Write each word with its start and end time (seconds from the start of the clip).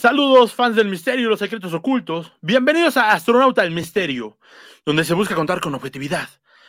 Saludos 0.00 0.54
fans 0.54 0.76
del 0.76 0.88
misterio 0.88 1.26
y 1.26 1.28
los 1.28 1.40
secretos 1.40 1.74
ocultos. 1.74 2.32
Bienvenidos 2.40 2.96
a 2.96 3.12
Astronauta 3.12 3.60
del 3.60 3.74
Misterio, 3.74 4.38
donde 4.86 5.04
se 5.04 5.12
busca 5.12 5.34
contar 5.34 5.60
con 5.60 5.74
objetividad, 5.74 6.26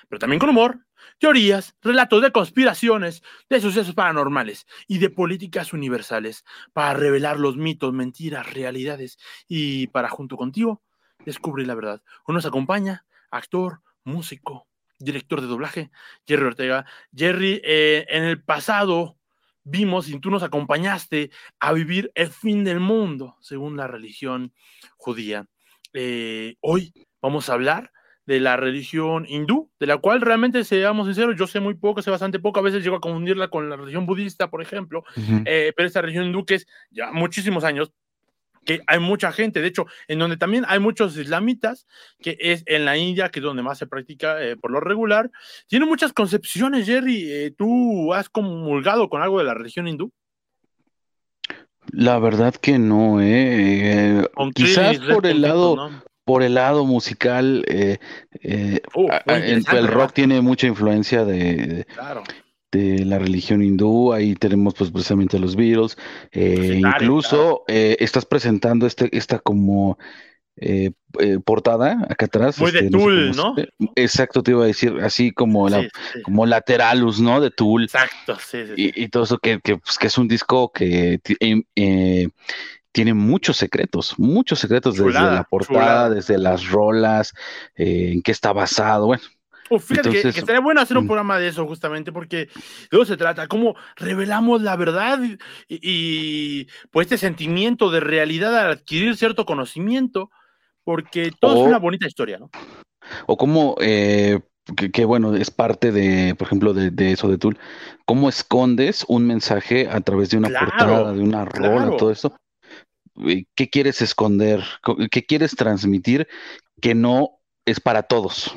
pero 0.10 0.20
también 0.20 0.38
con 0.38 0.50
humor, 0.50 0.80
teorías, 1.18 1.74
relatos 1.82 2.22
de 2.22 2.34
conspiraciones, 2.34 3.24
de 3.50 3.62
sucesos 3.62 3.96
paranormales 3.96 4.68
y 4.86 4.98
de 4.98 5.10
políticas 5.10 5.72
universales 5.72 6.44
para 6.74 6.94
revelar 6.94 7.40
los 7.40 7.56
mitos, 7.56 7.94
mentiras, 7.94 8.54
realidades 8.54 9.18
y 9.48 9.88
para 9.88 10.10
junto 10.10 10.36
contigo 10.36 10.82
descubrir 11.26 11.68
la 11.68 11.76
verdad. 11.76 12.02
Hoy 12.26 12.36
nos 12.36 12.46
acompaña 12.46 13.06
actor, 13.30 13.80
músico, 14.04 14.68
director 15.00 15.40
de 15.40 15.48
doblaje, 15.48 15.90
Jerry 16.28 16.48
Ortega. 16.48 16.86
Jerry, 17.16 17.62
eh, 17.64 18.06
en 18.10 18.26
el 18.26 18.44
pasado 18.44 19.21
vimos 19.64 20.10
y 20.10 20.20
tú 20.20 20.32
nos 20.32 20.44
acompañaste 20.44 21.32
a 21.60 21.74
vivir 21.74 22.12
el 22.16 22.30
fin 22.30 22.64
del 22.64 22.80
mundo 22.80 23.38
según 23.42 23.78
la 23.78 23.88
religión 23.88 24.54
judía. 24.98 25.46
Eh, 25.94 26.56
hoy 26.62 26.94
vamos 27.22 27.50
a 27.50 27.54
hablar 27.54 27.92
de 28.26 28.40
la 28.40 28.56
religión 28.56 29.26
hindú, 29.28 29.70
de 29.80 29.88
la 29.88 29.98
cual 29.98 30.22
realmente, 30.22 30.64
seamos 30.64 31.08
sinceros, 31.08 31.36
yo 31.38 31.48
sé 31.48 31.60
muy 31.60 31.74
poco, 31.74 32.02
sé 32.02 32.12
bastante 32.12 32.40
poco, 32.40 32.60
a 32.60 32.64
veces 32.64 32.84
llego 32.84 32.96
a 32.96 33.02
confundirla 33.02 33.50
con 33.50 33.70
la 33.70 33.76
religión 33.76 34.06
budista, 34.06 34.50
por 34.50 34.62
ejemplo, 34.62 35.04
eh, 35.46 35.74
pero 35.76 35.88
esta 35.88 36.02
religión 36.02 36.28
hindú 36.28 36.46
que 36.46 36.56
es 36.56 36.68
ya 36.92 37.12
muchísimos 37.12 37.64
años, 37.64 37.92
que 38.66 38.82
hay 38.88 39.00
mucha 39.00 39.32
gente, 39.32 39.62
de 39.62 39.68
hecho, 39.68 39.86
en 40.08 40.20
donde 40.20 40.38
también 40.38 40.66
hay 40.68 40.80
muchos 40.80 41.18
islamitas, 41.18 41.88
que 42.20 42.38
es 42.40 42.64
en 42.68 42.86
la 42.86 42.98
India, 42.98 43.30
que 43.30 43.40
es 43.40 43.44
donde 43.44 43.64
más 43.64 43.78
se 43.78 43.88
practica 43.88 44.42
eh, 44.42 44.56
por 44.56 44.72
lo 44.72 44.80
regular, 44.80 45.32
tiene 45.68 45.86
muchas 45.86 46.14
concepciones, 46.14 46.86
Jerry, 46.86 47.32
eh, 47.32 47.54
¿tú 47.58 48.14
has 48.14 48.30
comulgado 48.30 49.10
con 49.10 49.22
algo 49.22 49.40
de 49.40 49.46
la 49.46 49.54
religión 49.54 49.88
hindú? 49.88 50.12
La 51.92 52.20
verdad 52.20 52.56
que 52.56 52.80
no, 52.80 53.20
eh. 53.22 54.26
quizás 54.54 55.00
por 55.00 55.26
el 55.26 55.42
lado, 55.42 55.90
por 56.24 56.44
el 56.44 56.54
lado 56.54 56.86
musical, 56.86 57.66
eh, 57.68 57.98
eh, 58.42 58.82
uh, 58.96 59.10
el 59.28 59.88
rock 59.88 60.14
tiene 60.14 60.42
mucha 60.42 60.68
influencia 60.68 61.26
de, 61.26 61.56
de, 61.56 61.88
la 62.72 63.20
religión 63.20 63.64
hindú. 63.64 64.14
Ahí 64.14 64.36
tenemos 64.36 64.74
pues 64.76 64.92
precisamente 64.92 65.40
los 65.40 65.56
Beatles. 65.56 65.98
Eh, 66.32 66.80
incluso 66.80 67.64
estás 67.68 68.26
presentando 68.26 68.86
este, 68.88 69.16
esta 69.16 69.40
como 69.40 69.98
portada 71.44 72.06
acá 72.10 72.26
atrás. 72.26 72.60
Muy 72.60 72.72
de 72.72 72.80
este, 72.80 72.92
Tool, 72.92 73.36
¿no? 73.36 73.56
Exacto, 73.96 74.44
te 74.44 74.52
iba 74.52 74.64
a 74.64 74.68
decir, 74.68 74.96
así 75.02 75.32
como, 75.32 75.70
la, 75.70 75.88
como 76.24 76.46
Lateralus, 76.46 77.20
¿no? 77.20 77.42
De 77.42 77.52
Tool. 77.52 77.84
Exacto, 77.84 78.38
sí, 78.40 78.60
y, 78.78 79.04
y, 79.04 79.08
todo 79.10 79.24
eso 79.24 79.38
que, 79.40 79.60
que, 79.60 79.78
pues, 79.78 79.98
que 79.98 80.08
es 80.08 80.18
un 80.18 80.28
disco 80.28 80.72
que 80.72 81.20
eh, 81.40 82.28
tiene 82.92 83.14
muchos 83.14 83.58
secretos, 83.58 84.16
muchos 84.18 84.60
secretos 84.60 84.96
desde 84.98 85.14
la 85.14 85.46
portada, 85.50 86.10
desde 86.10 86.38
las 86.38 86.70
rolas, 86.70 87.34
eh, 87.76 88.12
en 88.14 88.22
qué 88.22 88.32
está 88.32 88.54
basado, 88.54 89.08
bueno. 89.08 89.24
Fíjate 89.80 90.10
que, 90.10 90.28
estaría 90.30 90.60
bueno 90.60 90.82
hacer 90.82 90.98
un 90.98 91.06
mm. 91.06 91.08
programa 91.08 91.40
de 91.40 91.48
eso 91.48 91.66
justamente 91.66 92.12
porque 92.12 92.38
de 92.38 92.50
eso 92.92 93.06
se 93.06 93.18
trata, 93.18 93.48
cómo 93.48 93.76
revelamos 93.96 94.62
la 94.62 94.76
verdad 94.76 95.20
y, 95.68 96.68
pues 96.92 97.06
este 97.06 97.18
sentimiento 97.18 97.90
de 97.90 98.00
realidad 98.00 98.58
al 98.58 98.72
adquirir 98.72 99.16
cierto 99.18 99.46
conocimiento, 99.46 100.30
porque 100.84 101.32
todo 101.40 101.64
es 101.64 101.68
una 101.68 101.80
bonita 101.80 102.08
historia, 102.08 102.40
¿no? 102.40 102.50
O 103.28 103.38
cómo, 103.38 103.76
eh, 103.82 104.40
que, 104.76 105.06
bueno, 105.06 105.36
es 105.36 105.52
parte 105.52 105.92
de, 105.92 106.36
por 106.36 106.48
ejemplo, 106.48 106.74
de, 106.74 107.12
eso 107.12 107.28
de 107.28 107.38
Tool, 107.38 107.58
cómo 108.06 108.30
escondes 108.30 109.06
un 109.08 109.26
mensaje 109.26 109.88
a 109.90 110.00
través 110.02 110.30
de 110.30 110.38
una 110.38 110.50
portada, 110.50 111.14
de 111.14 111.22
una 111.22 111.46
rola, 111.46 111.98
todo 111.98 112.12
eso 112.12 112.36
eh, 113.28 113.46
qué 113.56 113.70
quieres 113.70 114.02
esconder, 114.02 114.64
qué 115.12 115.26
quieres 115.26 115.56
transmitir 115.56 116.28
que 116.82 116.96
no 116.96 117.40
es 117.66 117.80
para 117.80 118.04
todos. 118.04 118.56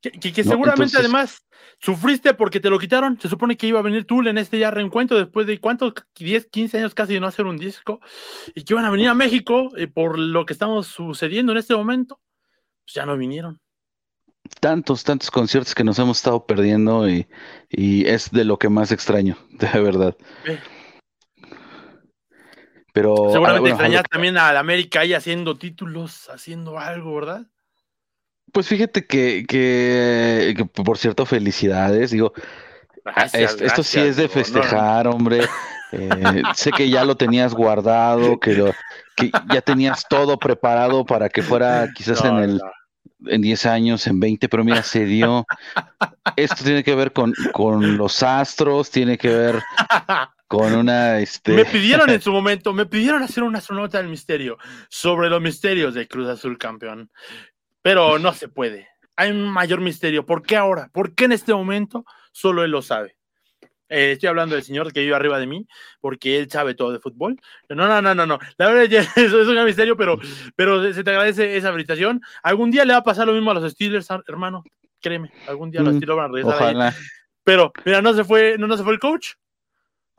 Que, 0.00 0.44
seguramente 0.44 0.98
además 0.98 1.44
sufriste 1.78 2.34
porque 2.34 2.60
te 2.60 2.70
lo 2.70 2.78
quitaron. 2.78 3.18
Se 3.20 3.28
supone 3.28 3.56
que 3.56 3.66
iba 3.66 3.78
a 3.78 3.82
venir 3.82 4.04
Tool 4.04 4.28
en 4.28 4.38
este 4.38 4.58
ya 4.58 4.70
reencuentro 4.70 5.16
después 5.16 5.46
de 5.46 5.58
cuántos, 5.60 5.94
10, 6.18 6.46
15 6.46 6.78
años 6.78 6.94
casi 6.94 7.14
de 7.14 7.20
no 7.20 7.26
hacer 7.26 7.46
un 7.46 7.56
disco 7.56 8.00
y 8.54 8.64
que 8.64 8.74
iban 8.74 8.84
a 8.84 8.90
venir 8.90 9.08
a 9.08 9.14
México 9.14 9.70
eh, 9.76 9.86
por 9.86 10.18
lo 10.18 10.46
que 10.46 10.52
estamos 10.52 10.86
sucediendo 10.86 11.52
en 11.52 11.58
este 11.58 11.74
momento. 11.74 12.20
Pues 12.84 12.94
ya 12.94 13.06
no 13.06 13.16
vinieron. 13.16 13.60
Tantos, 14.60 15.02
tantos 15.02 15.30
conciertos 15.30 15.74
que 15.74 15.82
nos 15.82 15.98
hemos 15.98 16.18
estado 16.18 16.46
perdiendo 16.46 17.08
y, 17.08 17.26
es 17.70 18.30
de 18.30 18.44
lo 18.44 18.58
que 18.58 18.68
más 18.68 18.92
extraño, 18.92 19.36
de 19.50 19.80
verdad. 19.80 20.16
Pero, 22.92 23.14
Seguramente 23.32 23.70
extrañas 23.70 24.04
también 24.10 24.38
a 24.38 24.52
la 24.52 24.60
América 24.60 25.00
ahí 25.00 25.14
haciendo 25.14 25.58
títulos, 25.58 26.30
haciendo 26.30 26.78
algo, 26.78 27.14
¿verdad? 27.16 27.46
Pues 28.52 28.68
fíjate 28.68 29.06
que, 29.06 29.44
que, 29.48 30.66
por 30.84 30.98
cierto, 30.98 31.26
felicidades. 31.26 32.10
Digo, 32.10 32.32
esto, 33.32 33.82
sí 33.82 34.00
es 34.00 34.16
de 34.16 34.28
festejar, 34.28 35.06
hombre. 35.06 35.46
Eh, 35.92 36.42
sé 36.54 36.72
que 36.72 36.90
ya 36.90 37.04
lo 37.04 37.16
tenías 37.16 37.54
guardado, 37.54 38.40
que, 38.40 38.54
lo, 38.54 38.72
que 39.14 39.30
ya 39.52 39.60
tenías 39.60 40.04
todo 40.08 40.38
preparado 40.38 41.04
para 41.04 41.28
que 41.28 41.42
fuera 41.42 41.88
quizás 41.94 42.24
en 42.24 42.36
el 42.38 42.60
en 43.24 43.40
10 43.40 43.66
años, 43.66 44.06
en 44.06 44.20
20, 44.20 44.48
pero 44.48 44.64
mira, 44.64 44.82
se 44.82 45.04
dio. 45.04 45.46
Esto 46.36 46.64
tiene 46.64 46.84
que 46.84 46.94
ver 46.94 47.12
con, 47.12 47.32
con 47.52 47.96
los 47.96 48.22
astros, 48.22 48.90
tiene 48.90 49.16
que 49.16 49.28
ver 49.28 49.62
con 50.48 50.74
una... 50.74 51.18
Este... 51.18 51.52
Me 51.52 51.64
pidieron 51.64 52.10
en 52.10 52.20
su 52.20 52.32
momento, 52.32 52.72
me 52.72 52.86
pidieron 52.86 53.22
hacer 53.22 53.42
una 53.42 53.58
astronauta 53.58 53.98
del 53.98 54.08
misterio 54.08 54.58
sobre 54.88 55.30
los 55.30 55.40
misterios 55.40 55.94
de 55.94 56.06
Cruz 56.06 56.28
Azul 56.28 56.58
campeón, 56.58 57.10
pero 57.86 58.18
no 58.18 58.34
se 58.34 58.48
puede. 58.48 58.88
Hay 59.14 59.30
un 59.30 59.44
mayor 59.44 59.80
misterio. 59.80 60.26
¿Por 60.26 60.42
qué 60.42 60.56
ahora? 60.56 60.90
¿Por 60.92 61.14
qué 61.14 61.26
en 61.26 61.30
este 61.30 61.54
momento? 61.54 62.04
Solo 62.32 62.64
él 62.64 62.72
lo 62.72 62.82
sabe. 62.82 63.16
Eh, 63.88 64.10
estoy 64.10 64.28
hablando 64.28 64.56
del 64.56 64.64
señor 64.64 64.92
que 64.92 65.02
vive 65.02 65.14
arriba 65.14 65.38
de 65.38 65.46
mí, 65.46 65.68
porque 66.00 66.36
él 66.36 66.50
sabe 66.50 66.74
todo 66.74 66.90
de 66.90 66.98
fútbol. 66.98 67.38
No, 67.68 67.86
no, 67.86 68.02
no, 68.02 68.12
no, 68.12 68.26
no. 68.26 68.40
La 68.58 68.66
verdad 68.66 68.92
eso 69.16 69.40
es 69.40 69.46
un 69.46 69.64
misterio, 69.64 69.96
pero, 69.96 70.18
pero 70.56 70.92
se 70.92 71.04
te 71.04 71.10
agradece 71.10 71.56
esa 71.56 71.68
habilitación. 71.68 72.20
Algún 72.42 72.72
día 72.72 72.84
le 72.84 72.92
va 72.92 72.98
a 72.98 73.04
pasar 73.04 73.28
lo 73.28 73.34
mismo 73.34 73.52
a 73.52 73.54
los 73.54 73.70
Steelers, 73.70 74.08
hermano. 74.26 74.64
Créeme, 75.00 75.30
algún 75.46 75.70
día 75.70 75.80
los 75.80 75.94
mm, 75.94 75.98
Steelers 75.98 76.16
van 76.16 76.30
a 76.30 76.34
regresar 76.34 76.94
Pero, 77.44 77.72
mira, 77.84 78.02
no 78.02 78.14
se 78.14 78.24
fue, 78.24 78.56
no, 78.58 78.66
no 78.66 78.76
se 78.76 78.82
fue 78.82 78.94
el 78.94 78.98
coach 78.98 79.34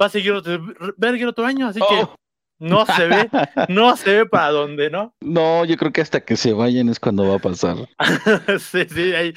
va 0.01 0.05
a 0.05 0.09
seguir 0.09 0.31
otro, 0.31 0.59
Berger 0.95 1.27
otro 1.27 1.45
año, 1.45 1.67
así 1.67 1.79
que 1.79 2.03
oh. 2.03 2.15
No 2.59 2.85
se 2.85 3.07
ve, 3.07 3.29
no 3.69 3.95
se 3.95 4.17
ve 4.17 4.25
para 4.25 4.51
dónde, 4.51 4.89
¿no? 4.89 5.13
No, 5.21 5.65
yo 5.65 5.77
creo 5.77 5.91
que 5.91 6.01
hasta 6.01 6.21
que 6.21 6.35
se 6.35 6.53
vayan 6.53 6.89
es 6.89 6.99
cuando 6.99 7.27
va 7.27 7.35
a 7.35 7.39
pasar. 7.39 7.77
sí, 8.59 8.85
sí, 8.89 9.11
eh, 9.13 9.33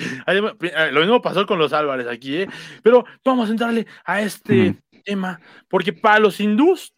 lo 0.93 1.01
mismo 1.01 1.21
pasó 1.21 1.47
con 1.47 1.59
los 1.59 1.73
Álvarez 1.73 2.07
aquí, 2.07 2.37
¿eh? 2.37 2.49
Pero 2.83 3.05
vamos 3.25 3.49
a 3.49 3.53
entrarle 3.53 3.87
a 4.05 4.23
este 4.23 4.77
tema, 5.05 5.41
porque 5.69 5.93
para 5.93 6.19
los 6.19 6.41
hindús 6.41 6.95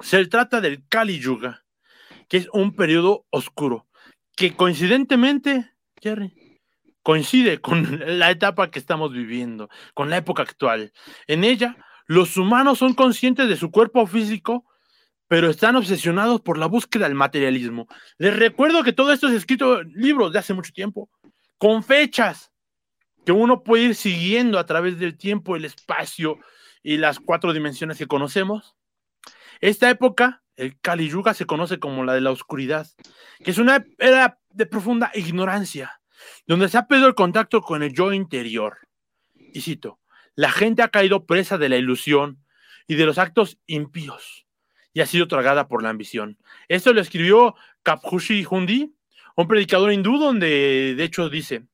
se 0.00 0.24
trata 0.26 0.60
del 0.60 0.86
Kali 0.88 1.18
Yuga, 1.18 1.64
que 2.28 2.36
es 2.36 2.48
un 2.52 2.74
periodo 2.74 3.24
oscuro, 3.30 3.86
que 4.36 4.54
coincidentemente, 4.54 5.72
Jerry, 6.00 6.60
coincide 7.02 7.60
con 7.60 8.00
la 8.18 8.30
etapa 8.30 8.70
que 8.70 8.78
estamos 8.78 9.12
viviendo, 9.12 9.68
con 9.94 10.10
la 10.10 10.18
época 10.18 10.42
actual. 10.42 10.92
En 11.26 11.44
ella 11.44 11.76
los 12.06 12.36
humanos 12.36 12.78
son 12.78 12.94
conscientes 12.94 13.48
de 13.48 13.56
su 13.56 13.70
cuerpo 13.70 14.06
físico, 14.06 14.64
pero 15.28 15.50
están 15.50 15.76
obsesionados 15.76 16.40
por 16.40 16.58
la 16.58 16.66
búsqueda 16.66 17.06
del 17.06 17.14
materialismo. 17.14 17.88
Les 18.18 18.36
recuerdo 18.36 18.82
que 18.82 18.92
todo 18.92 19.12
esto 19.12 19.28
es 19.28 19.34
escrito 19.34 19.80
en 19.80 19.92
libros 19.92 20.32
de 20.32 20.38
hace 20.38 20.54
mucho 20.54 20.72
tiempo, 20.72 21.10
con 21.58 21.82
fechas 21.82 22.52
que 23.24 23.32
uno 23.32 23.64
puede 23.64 23.84
ir 23.84 23.94
siguiendo 23.94 24.58
a 24.58 24.66
través 24.66 24.98
del 24.98 25.16
tiempo, 25.16 25.56
el 25.56 25.64
espacio 25.64 26.38
y 26.82 26.96
las 26.96 27.18
cuatro 27.18 27.52
dimensiones 27.52 27.98
que 27.98 28.06
conocemos. 28.06 28.76
Esta 29.60 29.90
época, 29.90 30.44
el 30.54 30.78
Kali 30.80 31.08
Yuga, 31.08 31.34
se 31.34 31.46
conoce 31.46 31.80
como 31.80 32.04
la 32.04 32.14
de 32.14 32.20
la 32.20 32.30
oscuridad, 32.30 32.86
que 33.42 33.50
es 33.50 33.58
una 33.58 33.84
era 33.98 34.38
de 34.50 34.66
profunda 34.66 35.10
ignorancia, 35.14 36.00
donde 36.46 36.68
se 36.68 36.78
ha 36.78 36.86
perdido 36.86 37.08
el 37.08 37.14
contacto 37.16 37.62
con 37.62 37.82
el 37.82 37.92
yo 37.92 38.12
interior. 38.12 38.78
Y 39.34 39.62
cito, 39.62 39.98
la 40.36 40.52
gente 40.52 40.82
ha 40.82 40.88
caído 40.88 41.26
presa 41.26 41.58
de 41.58 41.68
la 41.68 41.76
ilusión 41.76 42.44
y 42.86 42.94
de 42.94 43.06
los 43.06 43.18
actos 43.18 43.58
impíos 43.66 44.45
y 44.96 45.02
ha 45.02 45.06
sido 45.06 45.28
tragada 45.28 45.68
por 45.68 45.82
la 45.82 45.90
ambición. 45.90 46.38
Esto 46.68 46.94
lo 46.94 47.02
escribió 47.02 47.54
Kaphushi 47.82 48.46
Hundi, 48.50 48.94
un 49.36 49.46
predicador 49.46 49.92
hindú, 49.92 50.16
donde 50.16 50.94
de 50.96 51.04
hecho 51.04 51.28
dice: 51.28 51.64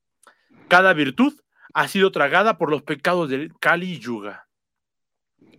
Cada 0.66 0.92
virtud 0.92 1.32
ha 1.72 1.86
sido 1.86 2.10
tragada 2.10 2.58
por 2.58 2.68
los 2.68 2.82
pecados 2.82 3.30
del 3.30 3.56
Kali 3.60 4.00
Yuga. 4.00 4.48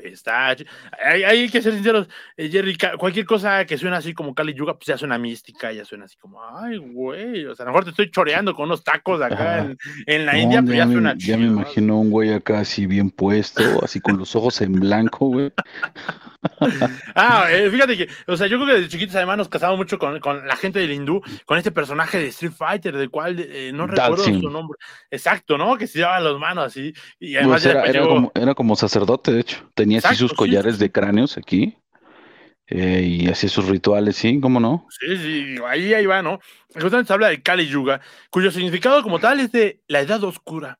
Está, 0.03 0.55
hay, 1.03 1.49
que 1.49 1.61
ser 1.61 1.73
sinceros, 1.73 2.07
eh, 2.35 2.49
Jerry, 2.49 2.77
cualquier 2.97 3.25
cosa 3.25 3.65
que 3.65 3.77
suena 3.77 3.97
así 3.97 4.13
como 4.13 4.35
Kali 4.35 4.53
Yuga, 4.53 4.73
pues 4.73 4.87
ya 4.87 4.97
suena 4.97 5.17
mística, 5.17 5.71
ya 5.71 5.85
suena 5.85 6.05
así 6.05 6.17
como, 6.17 6.39
ay, 6.43 6.77
güey, 6.77 7.45
o 7.45 7.55
sea, 7.55 7.63
a 7.63 7.67
lo 7.67 7.71
mejor 7.71 7.85
te 7.85 7.89
estoy 7.91 8.11
choreando 8.11 8.53
con 8.53 8.65
unos 8.65 8.83
tacos 8.83 9.21
acá 9.21 9.73
en, 10.05 10.25
la 10.25 10.37
India, 10.37 10.61
pero 10.61 10.75
ya, 10.75 10.85
suena 10.85 11.15
Ya 11.17 11.37
me 11.37 11.45
imagino 11.45 11.99
un 11.99 12.09
güey 12.09 12.33
acá 12.33 12.59
así 12.59 12.85
bien 12.85 13.09
puesto, 13.09 13.63
así 13.83 13.99
con 14.01 14.17
los 14.17 14.35
ojos 14.35 14.61
en 14.61 14.73
blanco, 14.73 15.27
güey. 15.27 15.51
ah, 17.15 17.47
eh, 17.49 17.69
fíjate 17.69 17.97
que, 17.97 18.07
o 18.27 18.35
sea, 18.35 18.47
yo 18.47 18.57
creo 18.57 18.67
que 18.67 18.73
desde 18.73 18.89
chiquitos 18.89 19.15
además 19.15 19.37
nos 19.37 19.49
casamos 19.49 19.77
mucho 19.77 19.97
con, 19.97 20.19
la 20.47 20.55
gente 20.55 20.79
del 20.79 20.91
hindú, 20.91 21.21
con 21.45 21.57
este 21.57 21.71
personaje 21.71 22.17
de 22.17 22.27
Street 22.27 22.53
Fighter, 22.53 22.97
del 22.97 23.09
cual 23.09 23.39
eh, 23.39 23.71
no 23.73 23.87
recuerdo 23.87 24.23
su 24.23 24.49
nombre. 24.49 24.77
Exacto, 25.09 25.57
¿no? 25.57 25.77
Que 25.77 25.87
se 25.87 25.99
llevaba 25.99 26.19
las 26.19 26.37
manos 26.37 26.65
así. 26.65 26.93
Y 27.19 27.35
además 27.35 27.63
pues 27.63 27.73
era, 27.73 27.85
era, 27.85 28.01
como, 28.01 28.31
era 28.35 28.55
como 28.55 28.75
sacerdote, 28.75 29.31
de 29.31 29.41
hecho. 29.41 29.69
Tenía 29.73 29.92
así 29.97 30.15
sus 30.15 30.33
collares 30.33 30.79
de 30.79 30.91
cráneos 30.91 31.37
aquí. 31.37 31.77
Eh, 32.67 33.01
y 33.03 33.27
hacía 33.27 33.49
sus 33.49 33.67
rituales, 33.67 34.15
sí, 34.15 34.39
¿cómo 34.39 34.59
no? 34.59 34.87
Sí, 34.89 35.17
sí, 35.17 35.55
ahí, 35.67 35.93
ahí 35.93 36.05
va, 36.05 36.21
¿no? 36.21 36.39
Justamente 36.73 37.07
se 37.07 37.13
habla 37.13 37.27
de 37.27 37.43
Kali 37.43 37.67
Yuga, 37.67 37.99
cuyo 38.29 38.51
significado 38.51 39.03
como 39.03 39.19
tal 39.19 39.41
es 39.41 39.51
de 39.51 39.81
la 39.87 39.99
edad 39.99 40.23
oscura, 40.23 40.79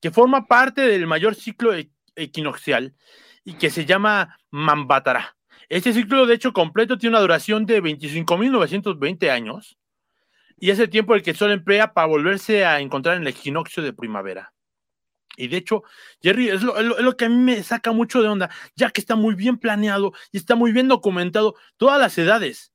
que 0.00 0.10
forma 0.10 0.46
parte 0.46 0.82
del 0.82 1.06
mayor 1.06 1.34
ciclo 1.34 1.74
e-, 1.74 1.90
equinoccial 2.16 2.94
y 3.44 3.54
que 3.54 3.70
se 3.70 3.86
llama 3.86 4.38
Mambatara. 4.50 5.36
Este 5.70 5.94
ciclo, 5.94 6.26
de 6.26 6.34
hecho, 6.34 6.52
completo 6.52 6.98
tiene 6.98 7.16
una 7.16 7.22
duración 7.22 7.64
de 7.64 7.82
25.920 7.82 9.30
años 9.30 9.78
y 10.58 10.70
es 10.70 10.78
el 10.78 10.90
tiempo 10.90 11.14
el 11.14 11.22
que 11.22 11.30
el 11.30 11.36
Sol 11.36 11.50
emplea 11.50 11.94
para 11.94 12.06
volverse 12.06 12.64
a 12.64 12.78
encontrar 12.80 13.16
en 13.16 13.22
el 13.22 13.28
equinoccio 13.28 13.82
de 13.82 13.94
primavera. 13.94 14.52
Y 15.36 15.48
de 15.48 15.56
hecho, 15.58 15.82
Jerry, 16.22 16.48
es 16.48 16.62
lo, 16.62 17.16
que 17.16 17.24
a 17.24 17.28
mí 17.28 17.36
me 17.36 17.62
saca 17.62 17.92
mucho 17.92 18.22
de 18.22 18.28
onda, 18.28 18.50
ya 18.76 18.90
que 18.90 19.00
está 19.00 19.16
muy 19.16 19.34
bien 19.34 19.58
planeado 19.58 20.12
y 20.30 20.38
está 20.38 20.54
muy 20.54 20.72
bien 20.72 20.88
documentado 20.88 21.54
todas 21.76 22.00
las 22.00 22.16
edades 22.18 22.72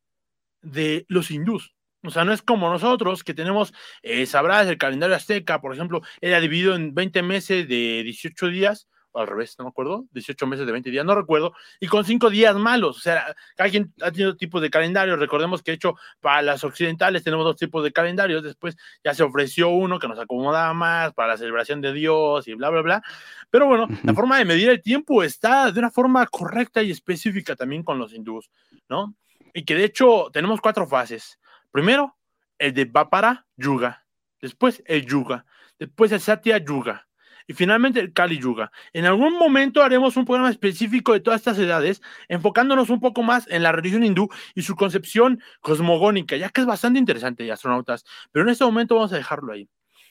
de 0.62 1.06
los 1.08 1.32
hindús. 1.32 1.76
O 2.04 2.12
sea, 2.12 2.24
no 2.26 2.34
es 2.34 2.42
como 2.42 2.70
nosotros 2.70 3.24
que 3.24 3.34
tenemos, 3.34 3.74
eh, 4.02 4.26
sabrás, 4.26 4.68
el 4.68 4.78
calendario 4.78 5.16
azteca, 5.16 5.62
por 5.62 5.74
ejemplo, 5.74 6.02
era 6.22 6.40
dividido 6.40 6.76
en 6.76 6.94
20 6.94 7.22
meses 7.24 7.68
de 7.68 8.04
18 8.04 8.48
días, 8.48 8.88
al 9.20 9.28
revés, 9.28 9.56
no 9.58 9.66
me 9.66 9.70
acuerdo, 9.70 10.06
18 10.12 10.48
meses 10.48 10.66
de 10.66 10.72
20 10.72 10.92
días, 10.92 11.06
no 11.06 11.16
recuerdo, 11.16 11.54
y 11.80 11.88
con 11.88 12.06
5 12.06 12.30
días 12.30 12.56
malos. 12.56 12.98
O 12.98 13.00
sea, 13.00 13.36
cada 13.56 13.70
quien 13.70 13.94
ha 14.02 14.12
tenido 14.12 14.36
tipos 14.36 14.62
de 14.62 14.70
calendarios. 14.70 15.20
Recordemos 15.20 15.64
que, 15.64 15.72
de 15.72 15.76
hecho, 15.76 15.96
para 16.20 16.42
las 16.42 16.64
occidentales 16.64 17.24
tenemos 17.24 17.46
dos 17.46 17.58
tipos 17.58 17.84
de 17.84 17.92
calendarios. 17.92 18.44
Después 18.44 18.78
ya 19.04 19.14
se 19.14 19.24
ofreció 19.24 19.70
uno 19.70 20.00
que 20.00 20.08
nos 20.08 20.20
acomodaba 20.20 20.74
más 20.74 21.14
para 21.14 21.30
la 21.30 21.38
celebración 21.38 21.82
de 21.82 21.94
Dios 21.94 22.48
y 22.48 22.54
bla, 22.54 22.70
bla, 22.70 22.82
bla. 22.82 23.04
Pero 23.50 23.68
bueno, 23.68 23.88
la 24.04 24.14
forma 24.14 24.38
de 24.38 24.46
medir 24.46 24.70
el 24.70 24.82
tiempo 24.82 25.24
está 25.24 25.72
de 25.72 25.80
una 25.80 25.92
forma 25.92 26.26
correcta 26.28 26.84
y 26.84 26.92
específica 26.92 27.56
también 27.56 27.84
con 27.84 27.98
los 27.98 28.14
hindús, 28.14 28.50
¿no? 28.90 29.16
Y 29.54 29.64
que 29.64 29.76
de 29.76 29.86
hecho 29.86 30.30
tenemos 30.32 30.62
cuatro 30.62 30.86
fases. 30.86 31.40
Primero, 31.72 32.16
el 32.60 32.74
de 32.74 32.86
Vapara 32.86 33.46
Yuga. 33.56 34.06
Después, 34.42 34.84
el 34.86 35.06
Yuga. 35.06 35.46
Después, 35.80 36.12
el 36.12 36.20
Satya 36.20 36.58
Yuga 36.60 37.07
y 37.48 37.54
finalmente 37.54 38.00
el 38.00 38.14
Kali 38.14 38.38
Yuga. 38.38 38.72
En 38.94 39.06
algún 39.06 39.34
momento 39.34 39.82
haremos 39.82 40.18
un 40.18 40.26
programa 40.26 40.50
específico 40.50 41.14
de 41.14 41.22
todas 41.22 41.42
estas 41.42 41.58
edades, 41.58 42.02
enfocándonos 42.28 42.90
un 42.90 43.00
poco 43.00 43.24
más 43.24 43.48
en 43.50 43.64
la 43.64 43.72
religión 43.72 44.04
hindú 44.04 44.30
y 44.54 44.62
su 44.62 44.76
concepción 44.76 45.42
cosmogónica, 45.62 46.36
ya 46.36 46.50
que 46.50 46.62
es 46.62 46.68
bastante 46.68 47.00
interesante, 47.00 47.52
astronautas, 47.52 48.06
pero 48.32 48.46
en 48.46 48.52
este 48.52 48.66
momento 48.66 48.96
vamos 48.96 49.14
a 49.14 49.18
dejarlo 49.18 49.54
ahí. 49.54 49.68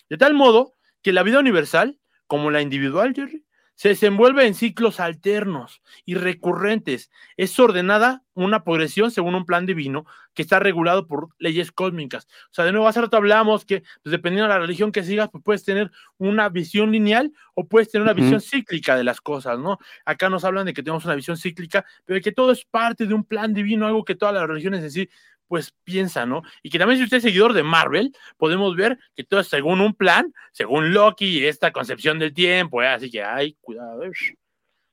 De 0.09 0.17
tal 0.17 0.35
modo 0.35 0.75
que 1.03 1.13
la 1.13 1.23
vida 1.23 1.39
universal, 1.39 1.99
como 2.27 2.51
la 2.51 2.63
individual, 2.63 3.15
Jerry, 3.15 3.46
se 3.77 3.91
desenvuelve 3.91 4.47
en 4.47 4.55
ciclos 4.55 5.01
alternos 5.01 5.83
y 6.05 6.15
recurrentes. 6.15 7.11
Es 7.37 7.59
ordenada 7.61 8.23
una 8.35 8.65
progresión 8.65 9.11
según 9.11 9.35
un 9.35 9.45
plan 9.45 9.67
divino 9.67 10.07
que 10.35 10.43
está 10.43 10.59
regulado 10.59 11.07
por 11.07 11.29
leyes 11.39 11.73
cósmicas. 11.73 12.27
O 12.51 12.55
sea, 12.55 12.65
de 12.65 12.73
nuevo, 12.73 12.89
hace 12.89 13.03
rato 13.03 13.17
hablamos 13.17 13.65
que 13.65 13.83
pues, 14.03 14.11
dependiendo 14.11 14.49
de 14.49 14.55
la 14.55 14.59
religión 14.59 14.93
que 14.93 15.05
sigas, 15.05 15.29
pues 15.31 15.45
puedes 15.45 15.65
tener 15.65 15.91
una 16.19 16.49
visión 16.49 16.91
lineal 16.91 17.33
o 17.55 17.67
puedes 17.67 17.91
tener 17.91 18.03
una 18.03 18.15
visión 18.15 18.41
cíclica 18.41 18.97
de 18.97 19.05
las 19.05 19.21
cosas, 19.21 19.59
¿no? 19.59 19.79
Acá 20.05 20.31
nos 20.31 20.45
hablan 20.45 20.67
de 20.67 20.75
que 20.75 20.83
tenemos 20.83 21.05
una 21.05 21.15
visión 21.15 21.37
cíclica, 21.37 21.85
pero 22.05 22.17
de 22.17 22.23
que 22.23 22.33
todo 22.33 22.53
es 22.53 22.65
parte 22.65 23.07
de 23.07 23.15
un 23.15 23.25
plan 23.25 23.53
divino, 23.55 23.87
algo 23.87 24.05
que 24.05 24.15
todas 24.15 24.35
las 24.35 24.47
religiones 24.49 24.83
en 24.83 24.91
sí 24.91 25.09
pues 25.49 25.75
piensa, 25.85 26.27
¿no? 26.27 26.43
Y 26.63 26.71
que 26.71 26.79
también 26.79 26.99
si 26.99 27.05
usted 27.05 27.19
es 27.19 27.23
seguidor 27.23 27.53
de 27.53 27.63
Marvel, 27.63 28.13
podemos 28.37 28.75
ver 28.77 28.99
que 29.15 29.25
todo 29.25 29.41
es 29.41 29.49
según 29.49 29.81
un 29.81 29.95
plan, 29.95 30.33
según 30.53 30.93
Loki 30.93 31.47
esta 31.47 31.73
concepción 31.73 32.19
del 32.19 32.35
tiempo, 32.35 32.83
¿eh? 32.83 32.89
así 32.89 33.11
que, 33.11 33.23
ay, 33.23 33.57
cuidado. 33.61 34.03
¿eh? 34.05 34.13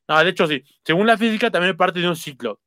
No, 0.07 0.23
de 0.23 0.29
hecho, 0.29 0.47
sí, 0.47 0.63
según 0.83 1.07
la 1.07 1.17
física 1.17 1.49
también 1.49 1.77
parte 1.77 1.99
de 1.99 2.07
un 2.07 2.15
ciclo. 2.15 2.59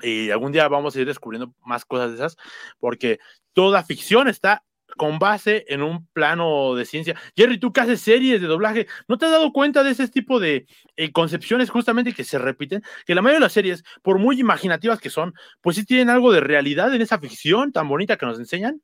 Y 0.00 0.30
algún 0.30 0.52
día 0.52 0.68
vamos 0.68 0.94
a 0.94 1.00
ir 1.00 1.06
descubriendo 1.06 1.52
más 1.64 1.84
cosas 1.84 2.10
de 2.10 2.16
esas, 2.16 2.36
porque 2.78 3.18
toda 3.52 3.82
ficción 3.82 4.28
está 4.28 4.64
con 4.98 5.18
base 5.18 5.64
en 5.68 5.82
un 5.82 6.06
plano 6.08 6.74
de 6.74 6.84
ciencia. 6.84 7.16
Jerry, 7.34 7.58
tú 7.58 7.72
que 7.72 7.80
haces 7.80 8.02
series 8.02 8.42
de 8.42 8.46
doblaje, 8.46 8.86
¿no 9.08 9.16
te 9.16 9.24
has 9.24 9.30
dado 9.30 9.50
cuenta 9.54 9.82
de 9.82 9.92
ese 9.92 10.06
tipo 10.08 10.38
de 10.38 10.66
eh, 10.96 11.10
concepciones 11.12 11.70
justamente 11.70 12.12
que 12.12 12.24
se 12.24 12.38
repiten? 12.38 12.82
Que 13.06 13.14
la 13.14 13.22
mayoría 13.22 13.38
de 13.38 13.46
las 13.46 13.52
series, 13.54 13.82
por 14.02 14.18
muy 14.18 14.38
imaginativas 14.38 15.00
que 15.00 15.08
son, 15.08 15.32
pues 15.62 15.76
sí 15.76 15.86
tienen 15.86 16.10
algo 16.10 16.30
de 16.30 16.40
realidad 16.40 16.94
en 16.94 17.00
esa 17.00 17.18
ficción 17.18 17.72
tan 17.72 17.88
bonita 17.88 18.18
que 18.18 18.26
nos 18.26 18.38
enseñan. 18.38 18.82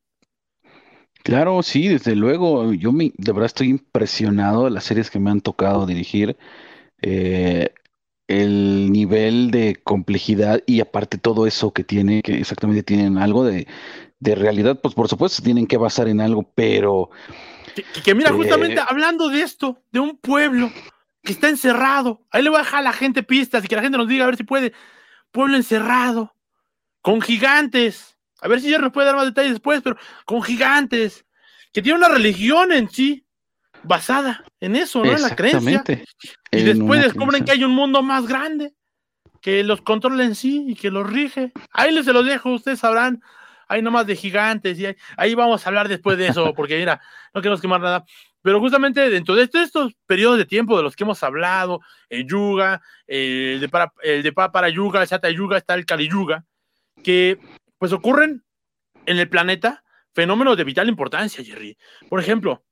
Claro, 1.23 1.61
sí, 1.63 1.87
desde 1.87 2.15
luego. 2.15 2.73
Yo 2.73 2.91
me, 2.91 3.11
de 3.17 3.31
verdad 3.31 3.47
estoy 3.47 3.69
impresionado 3.69 4.65
de 4.65 4.71
las 4.71 4.85
series 4.85 5.11
que 5.11 5.19
me 5.19 5.31
han 5.31 5.41
tocado 5.41 5.85
dirigir. 5.85 6.37
Eh, 7.01 7.69
el 8.27 8.91
nivel 8.91 9.51
de 9.51 9.75
complejidad 9.83 10.61
y 10.65 10.79
aparte 10.79 11.17
todo 11.17 11.45
eso 11.47 11.71
que 11.71 11.83
tiene, 11.83 12.21
que 12.21 12.39
exactamente 12.39 12.83
tienen 12.83 13.17
algo 13.17 13.43
de, 13.43 13.67
de 14.19 14.35
realidad, 14.35 14.79
pues 14.81 14.93
por 14.95 15.07
supuesto 15.07 15.43
tienen 15.43 15.67
que 15.67 15.77
basar 15.77 16.07
en 16.07 16.21
algo, 16.21 16.51
pero... 16.55 17.09
Que, 18.03 18.15
mira, 18.15 18.31
justamente 18.31 18.79
eh, 18.79 18.85
hablando 18.87 19.29
de 19.29 19.41
esto, 19.41 19.81
de 19.91 19.99
un 19.99 20.17
pueblo 20.17 20.71
que 21.21 21.33
está 21.33 21.49
encerrado, 21.49 22.25
ahí 22.31 22.41
le 22.41 22.49
voy 22.49 22.59
a 22.59 22.63
dejar 22.63 22.79
a 22.79 22.83
la 22.83 22.93
gente 22.93 23.23
pistas 23.23 23.63
y 23.63 23.67
que 23.67 23.75
la 23.75 23.81
gente 23.81 23.97
nos 23.97 24.07
diga 24.07 24.23
a 24.23 24.27
ver 24.27 24.37
si 24.37 24.43
puede, 24.43 24.73
pueblo 25.31 25.57
encerrado, 25.57 26.33
con 27.01 27.21
gigantes, 27.21 28.17
a 28.41 28.47
ver 28.47 28.61
si 28.61 28.69
ya 28.69 28.79
nos 28.79 28.91
puede 28.91 29.07
dar 29.07 29.15
más 29.15 29.25
detalles 29.25 29.51
después, 29.51 29.81
pero 29.83 29.97
con 30.25 30.41
gigantes, 30.41 31.25
que 31.73 31.81
tiene 31.81 31.97
una 31.97 32.07
religión 32.07 32.71
en 32.71 32.89
sí, 32.89 33.24
basada 33.85 34.43
en 34.59 34.75
eso, 34.75 35.03
¿no? 35.03 35.11
En 35.11 35.21
la 35.21 35.35
creencia. 35.35 35.83
Y 36.51 36.63
después 36.63 37.01
descubren 37.01 37.43
que 37.45 37.51
hay 37.51 37.63
un 37.63 37.71
mundo 37.71 38.01
más 38.01 38.27
grande 38.27 38.73
que 39.41 39.63
los 39.63 39.81
controla 39.81 40.23
en 40.23 40.35
sí 40.35 40.65
y 40.67 40.75
que 40.75 40.89
los 40.89 41.07
rige. 41.07 41.51
Ahí 41.71 41.91
les 41.91 42.05
se 42.05 42.13
los 42.13 42.25
dejo, 42.25 42.51
ustedes 42.51 42.79
sabrán 42.79 43.21
hay 43.67 43.81
nomás 43.81 44.05
de 44.05 44.15
gigantes, 44.15 44.79
y 44.79 44.87
ahí 45.17 45.35
vamos 45.35 45.65
a 45.65 45.69
hablar 45.69 45.87
después 45.87 46.17
de 46.17 46.27
eso, 46.27 46.53
porque 46.55 46.77
mira, 46.77 47.01
no 47.33 47.41
queremos 47.41 47.61
quemar 47.61 47.81
nada. 47.81 48.05
Pero 48.41 48.59
justamente 48.59 49.09
dentro 49.09 49.33
de 49.33 49.49
estos, 49.51 49.93
periodos 50.05 50.37
de 50.37 50.45
tiempo 50.45 50.77
de 50.77 50.83
los 50.83 50.95
que 50.95 51.03
hemos 51.03 51.23
hablado, 51.23 51.81
el 52.09 52.27
Yuga, 52.27 52.81
el 53.07 53.59
de 53.59 53.69
para, 53.69 53.91
el 54.03 54.21
de 54.21 54.31
para 54.31 54.69
Yuga, 54.69 55.01
el 55.01 55.07
Sata 55.07 55.29
Yuga, 55.31 55.57
está 55.57 55.73
el 55.73 55.85
Kali 55.85 56.07
Yuga, 56.07 56.45
que 57.03 57.39
pues 57.79 57.91
ocurren 57.91 58.43
en 59.07 59.17
el 59.17 59.29
planeta 59.29 59.83
fenómenos 60.13 60.57
de 60.57 60.63
vital 60.63 60.87
importancia, 60.87 61.43
Jerry. 61.43 61.75
Por 62.07 62.19
ejemplo, 62.19 62.63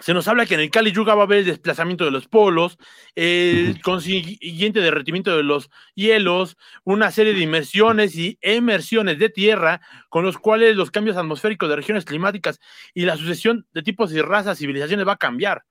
se 0.00 0.14
nos 0.14 0.28
habla 0.28 0.46
que 0.46 0.54
en 0.54 0.60
el 0.60 0.70
Kali 0.70 0.92
Yuga 0.92 1.14
va 1.14 1.22
a 1.22 1.24
haber 1.24 1.38
el 1.38 1.44
desplazamiento 1.46 2.04
de 2.04 2.12
los 2.12 2.28
polos, 2.28 2.78
el 3.16 3.80
consiguiente 3.82 4.80
derretimiento 4.80 5.36
de 5.36 5.42
los 5.42 5.70
hielos, 5.94 6.56
una 6.84 7.10
serie 7.10 7.34
de 7.34 7.40
inmersiones 7.40 8.14
y 8.16 8.38
emersiones 8.40 9.18
de 9.18 9.28
tierra, 9.28 9.80
con 10.08 10.24
los 10.24 10.38
cuales 10.38 10.76
los 10.76 10.92
cambios 10.92 11.16
atmosféricos 11.16 11.68
de 11.68 11.76
regiones 11.76 12.04
climáticas 12.04 12.60
y 12.94 13.06
la 13.06 13.16
sucesión 13.16 13.66
de 13.72 13.82
tipos 13.82 14.12
y 14.12 14.22
razas, 14.22 14.58
civilizaciones 14.58 15.06
va 15.06 15.12
a 15.12 15.16
cambiar. 15.16 15.64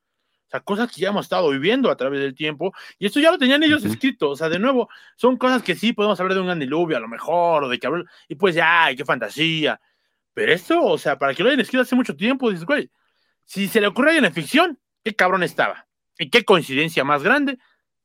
O 0.47 0.49
sea, 0.49 0.61
cosas 0.61 0.91
que 0.91 1.01
ya 1.01 1.09
hemos 1.09 1.25
estado 1.25 1.49
viviendo 1.49 1.91
a 1.91 1.97
través 1.97 2.21
del 2.21 2.33
tiempo, 2.33 2.73
y 2.99 3.05
esto 3.05 3.19
ya 3.19 3.31
lo 3.31 3.37
tenían 3.37 3.63
ellos 3.63 3.83
escrito. 3.83 4.29
O 4.29 4.35
sea, 4.35 4.47
de 4.47 4.59
nuevo, 4.59 4.89
son 5.17 5.37
cosas 5.37 5.61
que 5.61 5.75
sí 5.75 5.91
podemos 5.91 6.19
hablar 6.19 6.35
de 6.35 6.39
un 6.41 6.47
gran 6.47 6.59
diluvio 6.59 6.95
a 6.95 7.01
lo 7.01 7.09
mejor, 7.09 7.65
o 7.65 7.69
de 7.69 7.79
que 7.79 7.89
y 8.29 8.35
pues 8.35 8.55
ya, 8.55 8.89
qué 8.95 9.03
fantasía. 9.03 9.79
Pero 10.33 10.53
esto, 10.53 10.83
o 10.83 10.97
sea, 10.97 11.17
para 11.17 11.33
que 11.33 11.43
lo 11.43 11.49
hayan 11.49 11.59
escrito 11.59 11.81
hace 11.81 11.95
mucho 11.95 12.15
tiempo, 12.15 12.49
dices, 12.49 12.65
güey, 12.65 12.89
si 13.47 13.67
se 13.67 13.81
le 13.81 13.87
ocurre 13.87 14.15
en 14.15 14.23
la 14.23 14.31
ficción, 14.31 14.77
qué 15.03 15.15
cabrón 15.15 15.41
estaba. 15.41 15.87
Y 16.19 16.29
qué 16.29 16.43
coincidencia 16.45 17.03
más 17.03 17.23
grande 17.23 17.57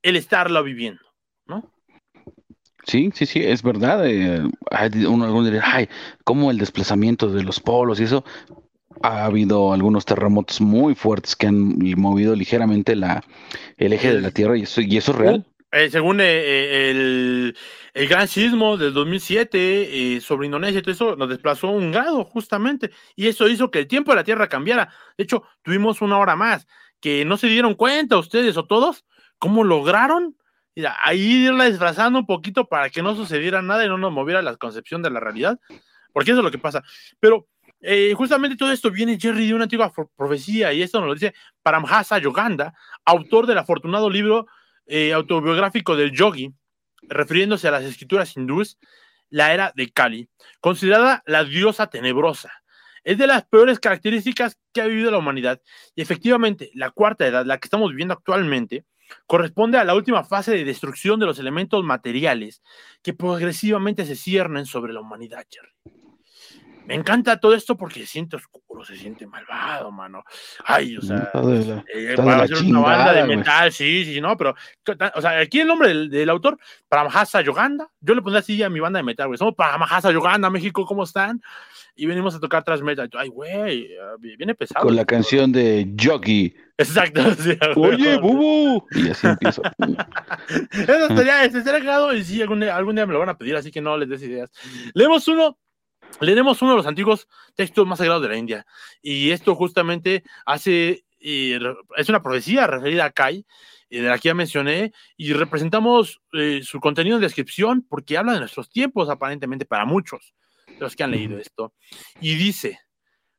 el 0.02 0.16
estarlo 0.16 0.62
viviendo, 0.62 1.02
¿no? 1.46 1.70
Sí, 2.84 3.10
sí, 3.14 3.26
sí, 3.26 3.40
es 3.40 3.62
verdad. 3.62 4.06
Eh, 4.06 4.42
uno 5.08 5.44
diría, 5.44 5.62
ay, 5.64 5.88
¿cómo 6.24 6.50
el 6.50 6.58
desplazamiento 6.58 7.28
de 7.28 7.42
los 7.42 7.60
polos 7.60 8.00
y 8.00 8.04
eso? 8.04 8.24
Ha 9.02 9.24
habido 9.24 9.72
algunos 9.72 10.04
terremotos 10.04 10.60
muy 10.60 10.94
fuertes 10.94 11.34
que 11.34 11.48
han 11.48 11.76
movido 11.96 12.36
ligeramente 12.36 12.94
la, 12.94 13.24
el 13.76 13.92
eje 13.92 14.14
de 14.14 14.20
la 14.20 14.30
Tierra 14.30 14.56
y 14.56 14.62
eso, 14.62 14.80
y 14.80 14.96
eso 14.96 15.12
es 15.12 15.18
real. 15.18 15.46
Eh, 15.72 15.90
según 15.90 16.20
eh, 16.20 16.24
eh, 16.26 16.90
el, 16.90 17.56
el, 17.94 18.08
gran 18.08 18.28
sismo 18.28 18.76
del 18.76 18.92
2007 18.92 20.20
sobre 20.20 20.46
Indonesia 20.46 20.82
todo 20.82 20.92
eso, 20.92 21.16
nos 21.16 21.28
desplazó 21.28 21.68
un 21.68 21.90
grado 21.90 22.24
justamente. 22.24 22.90
Y 23.16 23.26
eso 23.28 23.48
hizo 23.48 23.70
que 23.70 23.80
el 23.80 23.86
tiempo 23.86 24.12
de 24.12 24.16
la 24.16 24.24
Tierra 24.24 24.48
cambiara. 24.48 24.92
De 25.16 25.24
hecho, 25.24 25.44
tuvimos 25.62 26.02
una 26.02 26.18
hora 26.18 26.36
más. 26.36 26.66
Que 27.00 27.24
no 27.24 27.36
se 27.36 27.48
dieron 27.48 27.74
cuenta 27.74 28.16
ustedes 28.16 28.56
o 28.56 28.66
todos 28.66 29.04
cómo 29.38 29.64
lograron 29.64 30.36
ahí 31.04 31.46
irla 31.46 31.68
disfrazando 31.68 32.18
un 32.18 32.26
poquito 32.26 32.66
para 32.66 32.90
que 32.90 33.02
no 33.02 33.14
sucediera 33.14 33.62
nada 33.62 33.84
y 33.84 33.88
no 33.88 33.98
nos 33.98 34.12
moviera 34.12 34.42
la 34.42 34.56
concepción 34.56 35.02
de 35.02 35.10
la 35.10 35.20
realidad, 35.20 35.58
porque 36.12 36.30
eso 36.30 36.40
es 36.40 36.44
lo 36.44 36.50
que 36.50 36.58
pasa. 36.58 36.82
Pero 37.20 37.48
eh, 37.80 38.14
justamente 38.16 38.56
todo 38.56 38.72
esto 38.72 38.90
viene, 38.90 39.18
Jerry, 39.20 39.48
de 39.48 39.54
una 39.54 39.64
antigua 39.64 39.92
profecía, 40.16 40.72
y 40.72 40.82
esto 40.82 41.00
nos 41.00 41.08
lo 41.08 41.14
dice 41.14 41.34
Paramhasa 41.62 42.18
Yoganda, 42.18 42.74
autor 43.04 43.46
del 43.46 43.58
afortunado 43.58 44.08
libro 44.08 44.46
eh, 44.86 45.12
autobiográfico 45.12 45.96
del 45.96 46.12
yogi, 46.12 46.52
refiriéndose 47.02 47.68
a 47.68 47.72
las 47.72 47.84
escrituras 47.84 48.36
hindúes, 48.36 48.78
la 49.30 49.54
era 49.54 49.72
de 49.74 49.90
Kali, 49.90 50.28
considerada 50.60 51.22
la 51.26 51.44
diosa 51.44 51.88
tenebrosa. 51.88 52.52
Es 53.04 53.18
de 53.18 53.26
las 53.26 53.44
peores 53.44 53.80
características 53.80 54.58
que 54.72 54.80
ha 54.80 54.86
vivido 54.86 55.10
la 55.10 55.18
humanidad. 55.18 55.60
Y 55.94 56.02
efectivamente, 56.02 56.70
la 56.74 56.90
cuarta 56.90 57.26
edad, 57.26 57.44
la 57.44 57.58
que 57.58 57.66
estamos 57.66 57.90
viviendo 57.90 58.14
actualmente, 58.14 58.84
corresponde 59.26 59.78
a 59.78 59.84
la 59.84 59.94
última 59.94 60.24
fase 60.24 60.52
de 60.52 60.64
destrucción 60.64 61.18
de 61.18 61.26
los 61.26 61.38
elementos 61.38 61.82
materiales 61.82 62.62
que 63.02 63.14
progresivamente 63.14 64.04
se 64.04 64.16
ciernen 64.16 64.66
sobre 64.66 64.92
la 64.92 65.00
humanidad, 65.00 65.44
Jerry. 65.50 65.72
Me 66.86 66.94
encanta 66.94 67.38
todo 67.38 67.54
esto 67.54 67.76
porque 67.76 68.00
se 68.00 68.06
siente 68.06 68.36
oscuro, 68.36 68.84
se 68.84 68.96
siente 68.96 69.26
malvado, 69.26 69.90
mano. 69.90 70.24
Ay, 70.64 70.96
o 70.96 71.02
sea, 71.02 71.30
eh, 71.94 72.14
para 72.16 72.42
hacer 72.42 72.58
una 72.58 72.80
banda 72.80 73.12
de 73.12 73.24
metal, 73.36 73.72
sí, 73.72 74.04
sí, 74.04 74.20
no, 74.20 74.36
pero, 74.36 74.54
o 75.14 75.20
sea, 75.20 75.38
aquí 75.38 75.60
el 75.60 75.68
nombre 75.68 75.88
del, 75.88 76.10
del 76.10 76.28
autor, 76.30 76.58
Paramahasa 76.88 77.40
Yoganda, 77.40 77.88
yo 78.00 78.14
le 78.14 78.22
pondría 78.22 78.40
así 78.40 78.62
a 78.62 78.70
mi 78.70 78.80
banda 78.80 78.98
de 78.98 79.04
metal, 79.04 79.28
güey. 79.28 79.38
Somos 79.38 79.54
Paramahasa 79.54 80.10
Yoganda, 80.10 80.50
México, 80.50 80.84
¿cómo 80.84 81.04
están? 81.04 81.40
Y 81.94 82.06
venimos 82.06 82.34
a 82.34 82.40
tocar 82.40 82.64
tras 82.64 82.80
metal. 82.80 83.10
Ay, 83.14 83.28
güey, 83.28 83.88
viene 84.20 84.54
pesado. 84.54 84.86
Con 84.86 84.96
la 84.96 85.04
canción 85.04 85.52
de 85.52 85.94
Jockey. 86.00 86.54
Exacto. 86.78 87.22
Oye, 87.76 88.18
bubu. 88.18 88.86
Y 88.92 89.10
así 89.10 89.26
empiezo. 89.26 89.62
Eso 90.72 91.06
estaría, 91.08 91.44
estaría 91.44 92.14
y 92.14 92.24
sí, 92.24 92.40
algún 92.40 92.60
día 92.60 93.06
me 93.06 93.12
lo 93.12 93.18
van 93.18 93.28
a 93.28 93.36
pedir, 93.36 93.56
así 93.56 93.70
que 93.70 93.82
no 93.82 93.96
les 93.98 94.08
des 94.08 94.22
ideas. 94.22 94.50
Leemos 94.94 95.28
uno 95.28 95.58
Leemos 96.20 96.62
uno 96.62 96.72
de 96.72 96.76
los 96.76 96.86
antiguos 96.86 97.28
textos 97.54 97.86
más 97.86 97.98
sagrados 97.98 98.22
de 98.22 98.28
la 98.28 98.36
India. 98.36 98.66
Y 99.00 99.30
esto 99.30 99.54
justamente 99.54 100.22
hace, 100.46 101.04
es 101.18 102.08
una 102.08 102.22
profecía 102.22 102.66
referida 102.66 103.04
a 103.04 103.10
Kai, 103.10 103.46
de 103.90 104.02
la 104.02 104.18
que 104.18 104.28
ya 104.28 104.34
mencioné, 104.34 104.92
y 105.16 105.32
representamos 105.32 106.22
eh, 106.32 106.60
su 106.62 106.80
contenido 106.80 107.16
en 107.16 107.22
descripción 107.22 107.86
porque 107.86 108.16
habla 108.16 108.32
de 108.32 108.40
nuestros 108.40 108.70
tiempos, 108.70 109.10
aparentemente 109.10 109.66
para 109.66 109.84
muchos 109.84 110.34
de 110.66 110.80
los 110.80 110.96
que 110.96 111.04
han 111.04 111.10
leído 111.10 111.38
esto. 111.38 111.74
Y 112.20 112.36
dice, 112.36 112.80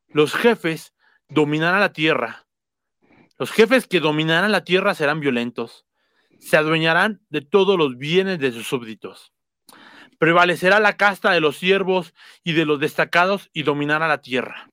los 0.10 0.34
jefes 0.34 0.94
dominarán 1.30 1.80
la 1.80 1.94
tierra. 1.94 2.46
Los 3.39 3.51
jefes 3.51 3.88
que 3.88 4.00
dominarán 4.00 4.51
la 4.51 4.63
tierra 4.63 4.94
serán 4.94 5.20
violentos. 5.20 5.86
Se 6.39 6.58
adueñarán 6.58 7.22
de 7.30 7.42
todos 7.42 7.77
los 7.77 7.98
bienes 7.98 8.38
de 8.38 8.51
sus 8.51 8.68
súbditos 8.68 9.33
Prevalecerá 10.24 10.80
la 10.80 10.96
casta 10.96 11.32
de 11.32 11.42
los 11.42 11.58
siervos 11.58 12.13
y 12.46 12.53
de 12.53 12.63
los 12.63 12.80
destacados 12.80 13.50
y 13.51 13.63
dominará 13.63 14.08
la 14.08 14.22
tierra. 14.22 14.70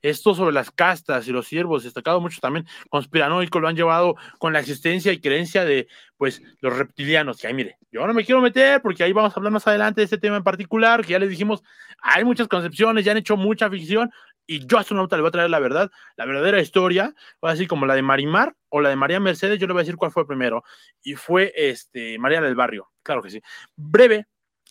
Esto 0.00 0.32
sobre 0.32 0.54
las 0.54 0.70
castas 0.70 1.26
y 1.26 1.32
los 1.32 1.48
siervos 1.48 1.82
destacados, 1.82 2.22
muchos 2.22 2.38
también 2.38 2.68
conspiranoicos 2.88 3.60
lo 3.60 3.66
han 3.66 3.74
llevado 3.74 4.14
con 4.38 4.52
la 4.52 4.60
existencia 4.60 5.12
y 5.12 5.20
creencia 5.20 5.64
de 5.64 5.88
pues 6.16 6.40
los 6.60 6.78
reptilianos. 6.78 7.40
Que 7.40 7.48
ahí 7.48 7.54
mire, 7.54 7.78
yo 7.90 8.06
no 8.06 8.14
me 8.14 8.24
quiero 8.24 8.40
meter 8.40 8.80
porque 8.80 9.02
ahí 9.02 9.12
vamos 9.12 9.32
a 9.32 9.40
hablar 9.40 9.52
más 9.52 9.66
adelante 9.66 10.02
de 10.02 10.04
este 10.04 10.18
tema 10.18 10.36
en 10.36 10.44
particular, 10.44 11.04
que 11.04 11.14
ya 11.14 11.18
les 11.18 11.30
dijimos, 11.30 11.64
hay 11.98 12.24
muchas 12.24 12.46
concepciones, 12.46 13.04
ya 13.04 13.10
han 13.10 13.18
hecho 13.18 13.36
mucha 13.36 13.68
ficción, 13.68 14.12
y 14.46 14.64
yo 14.68 14.78
a 14.78 14.82
astronauta 14.82 15.16
le 15.16 15.22
voy 15.22 15.30
a 15.30 15.32
traer 15.32 15.50
la 15.50 15.58
verdad, 15.58 15.90
la 16.16 16.26
verdadera 16.26 16.60
historia, 16.60 17.12
así 17.42 17.66
como 17.66 17.86
la 17.86 17.96
de 17.96 18.02
Marimar 18.02 18.54
o 18.68 18.80
la 18.80 18.90
de 18.90 18.94
María 18.94 19.18
Mercedes, 19.18 19.58
yo 19.58 19.66
le 19.66 19.72
voy 19.72 19.80
a 19.80 19.82
decir 19.82 19.96
cuál 19.96 20.12
fue 20.12 20.28
primero. 20.28 20.62
Y 21.02 21.14
fue 21.14 21.52
este 21.56 22.20
María 22.20 22.40
del 22.40 22.54
Barrio, 22.54 22.92
claro 23.02 23.20
que 23.20 23.30
sí. 23.30 23.42
Breve, 23.74 24.26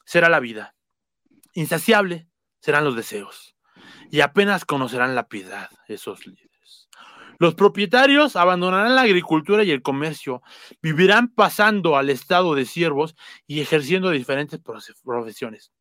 será 0.06 0.30
la 0.30 0.40
vida. 0.40 0.76
Insaciable 1.54 2.28
serán 2.60 2.84
los 2.84 2.96
deseos. 2.96 3.56
Y 4.12 4.22
apenas 4.22 4.66
conocerán 4.66 5.16
la 5.16 5.28
piedad 5.28 5.70
esos 5.88 6.26
líderes. 6.26 6.88
Los 7.38 7.56
propietarios 7.56 8.36
abandonarán 8.36 8.96
la 8.96 9.02
agricultura 9.02 9.64
y 9.64 9.72
el 9.72 9.82
comercio, 9.82 10.42
vivirán 10.82 11.28
pasando 11.28 11.98
al 11.98 12.10
estado 12.10 12.56
de 12.56 12.66
siervos 12.66 13.16
y 13.46 13.60
ejerciendo 13.60 14.10
diferentes 14.10 14.62
profesiones. 15.04 15.72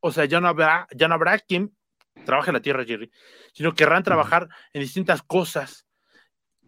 O 0.00 0.10
sea, 0.10 0.24
ya 0.24 0.40
no 0.40 0.48
habrá, 0.48 0.88
ya 0.94 1.06
no 1.06 1.14
habrá 1.14 1.38
quien 1.38 1.76
trabaje 2.24 2.52
la 2.52 2.60
tierra, 2.60 2.84
Jerry, 2.84 3.10
sino 3.52 3.74
querrán 3.74 4.02
trabajar 4.02 4.48
en 4.72 4.80
distintas 4.80 5.22
cosas 5.22 5.86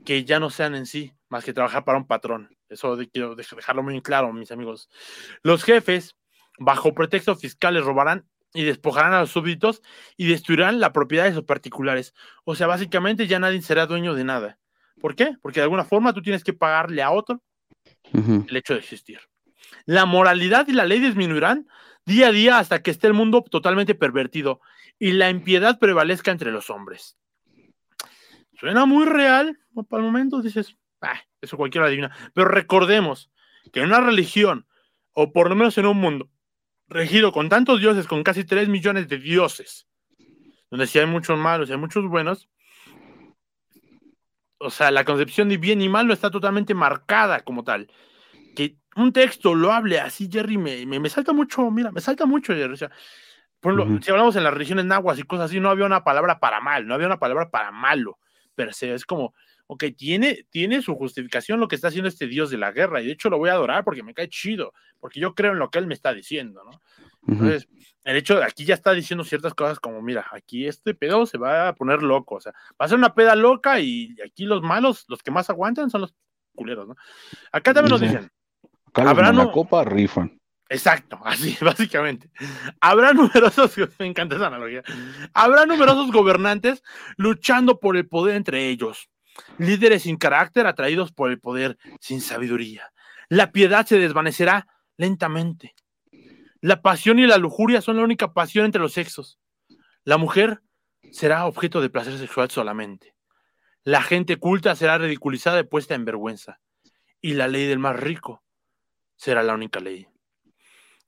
que 0.05 0.25
ya 0.25 0.39
no 0.39 0.51
sean 0.51 0.75
en 0.75 0.87
sí, 0.87 1.13
más 1.29 1.45
que 1.45 1.53
trabajar 1.53 1.85
para 1.85 1.99
un 1.99 2.07
patrón. 2.07 2.57
Eso 2.69 2.97
quiero 3.13 3.35
dejarlo 3.35 3.83
muy 3.83 4.01
claro, 4.03 4.33
mis 4.33 4.53
amigos. 4.53 4.89
Los 5.43 5.65
jefes 5.65 6.15
bajo 6.59 6.95
pretexto 6.95 7.37
fiscal 7.37 7.75
les 7.75 7.85
robarán 7.85 8.27
y 8.55 8.65
despojarán 8.65 9.13
a 9.13 9.21
los 9.21 9.31
súbditos 9.31 9.83
y 10.17 10.27
destruirán 10.27 10.81
la 10.81 10.93
propiedad 10.93 11.25
de 11.25 11.35
sus 11.35 11.45
particulares. 11.45 12.15
O 12.45 12.55
sea, 12.55 12.67
básicamente 12.67 13.27
ya 13.27 13.39
nadie 13.39 13.61
será 13.63 13.87
dueño 13.87 14.15
de 14.15 14.25
nada. 14.25 14.59
¿Por 15.01 15.15
qué? 15.15 15.37
Porque 15.43 15.61
de 15.61 15.65
alguna 15.65 15.85
forma 15.85 16.13
tú 16.13 16.23
tienes 16.23 16.45
que 16.45 16.53
pagarle 16.53 17.03
a 17.03 17.11
otro 17.11 17.43
el 18.13 18.57
hecho 18.57 18.75
de 18.75 18.81
existir. 18.81 19.21
La 19.85 20.07
moralidad 20.07 20.67
y 20.69 20.73
la 20.73 20.87
ley 20.87 21.01
disminuirán 21.01 21.69
día 22.05 22.29
a 22.29 22.33
día 22.33 22.59
hasta 22.59 22.83
que 22.83 22.91
esté 22.91 23.07
el 23.07 23.15
mundo 23.15 23.45
totalmente 23.49 23.95
pervertido 23.95 24.61
y 24.99 25.13
la 25.13 25.31
impiedad 25.31 25.79
prevalezca 25.79 26.31
entre 26.31 26.51
los 26.51 26.71
hombres. 26.71 27.17
Suena 28.59 28.87
muy 28.87 29.05
real, 29.05 29.59
para 29.89 30.03
el 30.03 30.07
momento 30.07 30.43
dices, 30.43 30.77
ah, 31.01 31.21
eso 31.41 31.57
cualquiera 31.57 31.87
adivina, 31.87 32.17
pero 32.35 32.49
recordemos 32.49 33.31
que 33.73 33.81
en 33.81 33.87
una 33.87 34.01
religión, 34.01 34.67
o 35.13 35.33
por 35.33 35.49
lo 35.49 35.55
menos 35.55 35.79
en 35.79 35.87
un 35.87 35.99
mundo, 35.99 36.29
regido 36.89 37.33
con 37.33 37.49
tantos 37.49 37.81
dioses, 37.81 38.07
con 38.07 38.23
casi 38.23 38.45
3 38.45 38.69
millones 38.69 39.09
de 39.09 39.19
dioses, 39.19 39.87
donde 40.71 40.87
si 40.87 40.99
hay 40.99 41.07
muchos 41.07 41.39
malos 41.39 41.69
y 41.69 41.73
hay 41.73 41.79
muchos 41.79 42.07
buenos, 42.07 42.49
o 44.59 44.71
sea, 44.71 44.91
la 44.91 45.05
concepción 45.05 45.49
de 45.49 45.57
bien 45.57 45.81
y 45.81 45.89
mal 45.89 46.07
no 46.07 46.13
está 46.13 46.31
totalmente 46.31 46.75
marcada 46.75 47.41
como 47.41 47.63
tal. 47.63 47.91
Que 48.57 48.77
un 48.97 49.13
texto 49.13 49.55
lo 49.55 49.73
hable 49.73 50.01
así, 50.01 50.29
Jerry, 50.31 50.59
me, 50.59 50.85
me, 50.85 51.09
salta 51.09 51.33
mucho, 51.33 51.71
mira, 51.71 51.93
me 51.93 52.01
salta 52.01 52.27
mucho, 52.27 52.55
Jerry. 52.55 52.73
O 52.73 52.77
sea, 52.77 52.91
por 53.61 53.73
ejemplo, 53.73 54.03
si 54.03 54.11
hablamos 54.11 54.35
en 54.37 54.45
las 54.45 54.55
regiones 54.55 54.85
nahuas 54.85 55.19
y 55.19 55.23
cosas 55.23 55.47
así, 55.47 55.61
no 55.61 55.71
había 55.71 55.87
una 55.87 56.03
palabra 56.03 56.41
para 56.41 56.61
mal, 56.61 56.87
no 56.87 56.95
había 56.95 57.07
una 57.07 57.19
palabra 57.19 57.51
para 57.51 57.71
malo, 57.71 58.19
pero 58.55 58.73
es 58.73 59.05
como, 59.05 59.35
ok, 59.69 59.85
tiene, 59.97 60.47
tiene 60.51 60.81
su 60.81 60.95
justificación 60.95 61.61
lo 61.61 61.69
que 61.69 61.77
está 61.77 61.89
haciendo 61.89 62.09
este 62.09 62.27
dios 62.27 62.51
de 62.51 62.57
la 62.57 62.73
guerra, 62.73 63.01
y 63.01 63.07
de 63.07 63.13
hecho 63.13 63.29
lo 63.29 63.39
voy 63.39 63.51
a 63.51 63.53
adorar 63.53 63.85
porque 63.85 64.03
me 64.03 64.15
cae 64.15 64.29
chido, 64.29 64.73
porque 64.99 65.21
yo 65.21 65.35
creo 65.35 65.53
en 65.53 65.59
lo 65.59 65.71
que 65.71 65.79
él 65.79 65.87
me 65.87 65.95
está 65.95 66.13
diciendo, 66.13 66.63
¿no? 66.65 66.81
Entonces, 67.27 67.69
el 68.05 68.17
hecho 68.17 68.39
de 68.39 68.45
aquí 68.45 68.65
ya 68.65 68.75
está 68.75 68.93
diciendo 68.93 69.23
ciertas 69.23 69.53
cosas 69.53 69.79
como, 69.79 70.01
mira, 70.01 70.27
aquí 70.33 70.67
este 70.67 70.95
pedo 70.95 71.27
se 71.27 71.37
va 71.37 71.69
a 71.69 71.75
poner 71.75 72.03
loco, 72.03 72.37
o 72.37 72.41
sea, 72.41 72.53
va 72.81 72.87
a 72.87 72.89
ser 72.89 72.97
una 72.97 73.15
peda 73.15 73.37
loca 73.37 73.79
y 73.79 74.17
aquí 74.25 74.47
los 74.47 74.63
malos, 74.63 75.05
los 75.09 75.23
que 75.23 75.31
más 75.31 75.51
aguantan 75.51 75.91
son 75.91 76.01
los 76.01 76.15
culeros, 76.55 76.89
¿no? 76.89 76.97
Acá 77.53 77.75
también 77.75 77.91
nos 77.91 78.01
dicen, 78.01 78.31
habrá 78.95 79.31
una 79.31 79.53
copa 79.53 79.85
rifan. 79.85 80.41
Exacto, 80.71 81.21
así, 81.25 81.59
básicamente. 81.61 82.31
Habrá 82.81 83.13
numerosos, 83.13 83.77
me 83.99 84.07
encanta 84.07 84.37
esa 84.37 84.47
analogía, 84.47 84.83
habrá 85.35 85.67
numerosos 85.67 86.11
gobernantes 86.11 86.83
luchando 87.19 87.79
por 87.79 87.99
el 87.99 88.09
poder 88.09 88.37
entre 88.37 88.71
ellos 88.71 89.11
líderes 89.59 90.03
sin 90.03 90.17
carácter 90.17 90.67
atraídos 90.67 91.13
por 91.13 91.31
el 91.31 91.41
poder 91.41 91.79
sin 92.01 92.21
sabiduría. 92.21 92.93
La 93.29 93.53
piedad 93.53 93.87
se 93.87 93.99
desvanecerá 93.99 94.67
lentamente. 94.97 95.75
La 96.61 96.83
pasión 96.83 97.19
y 97.19 97.27
la 97.27 97.39
lujuria 97.39 97.81
son 97.81 97.97
la 97.97 98.03
única 98.03 98.33
pasión 98.33 98.65
entre 98.65 98.81
los 98.81 98.93
sexos. 98.93 99.39
La 100.05 100.17
mujer 100.17 100.63
será 101.13 101.47
objeto 101.47 101.81
de 101.81 101.91
placer 101.91 102.19
sexual 102.19 102.51
solamente. 102.51 103.15
La 103.85 104.03
gente 104.03 104.37
culta 104.37 104.75
será 104.75 104.99
ridiculizada 104.99 105.61
y 105.61 105.65
puesta 105.65 105.95
en 105.95 106.05
vergüenza. 106.05 106.61
Y 107.21 107.35
la 107.35 107.49
ley 107.49 107.67
del 107.67 107.79
más 107.79 107.97
rico 107.97 108.43
será 109.17 109.43
la 109.43 109.55
única 109.55 109.81
ley. 109.81 110.09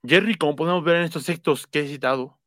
Jerry, 0.03 0.35
como 0.35 0.55
podemos 0.55 0.83
ver 0.83 0.97
en 0.97 1.03
estos 1.03 1.25
textos 1.25 1.67
que 1.67 1.81
he 1.81 1.87
citado, 1.87 2.39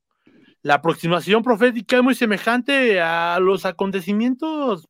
la 0.62 0.74
aproximación 0.74 1.42
profética 1.42 1.96
es 1.96 2.02
muy 2.02 2.14
semejante 2.14 3.00
a 3.00 3.38
los 3.38 3.66
acontecimientos 3.66 4.88